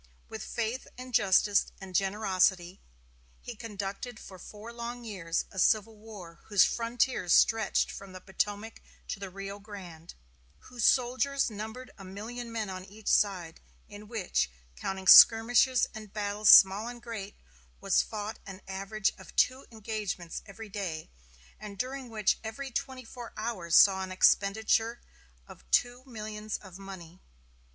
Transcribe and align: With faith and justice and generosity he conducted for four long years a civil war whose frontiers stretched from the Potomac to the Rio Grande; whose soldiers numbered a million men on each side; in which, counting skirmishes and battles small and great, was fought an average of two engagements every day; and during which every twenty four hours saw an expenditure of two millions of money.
With 0.29 0.41
faith 0.41 0.87
and 0.97 1.13
justice 1.13 1.67
and 1.79 1.93
generosity 1.93 2.81
he 3.39 3.55
conducted 3.55 4.19
for 4.19 4.39
four 4.39 4.73
long 4.73 5.03
years 5.03 5.45
a 5.51 5.59
civil 5.59 5.95
war 5.95 6.39
whose 6.45 6.63
frontiers 6.65 7.33
stretched 7.33 7.91
from 7.91 8.11
the 8.11 8.19
Potomac 8.19 8.81
to 9.09 9.19
the 9.19 9.29
Rio 9.29 9.59
Grande; 9.59 10.15
whose 10.61 10.85
soldiers 10.85 11.51
numbered 11.51 11.91
a 11.99 12.03
million 12.03 12.51
men 12.51 12.67
on 12.67 12.83
each 12.85 13.09
side; 13.09 13.61
in 13.87 14.07
which, 14.07 14.49
counting 14.75 15.05
skirmishes 15.05 15.85
and 15.93 16.11
battles 16.11 16.49
small 16.49 16.87
and 16.87 17.03
great, 17.03 17.35
was 17.79 18.01
fought 18.01 18.39
an 18.47 18.63
average 18.67 19.13
of 19.19 19.35
two 19.35 19.67
engagements 19.71 20.41
every 20.47 20.67
day; 20.67 21.11
and 21.59 21.77
during 21.77 22.09
which 22.09 22.39
every 22.43 22.71
twenty 22.71 23.05
four 23.05 23.33
hours 23.37 23.75
saw 23.75 24.01
an 24.01 24.11
expenditure 24.11 24.99
of 25.47 25.63
two 25.69 26.03
millions 26.07 26.57
of 26.57 26.79
money. 26.79 27.19